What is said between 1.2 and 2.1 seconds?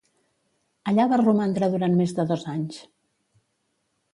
romandre durant